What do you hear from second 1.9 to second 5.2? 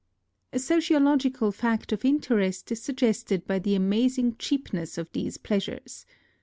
of interest is suggested by the amazing cheapness of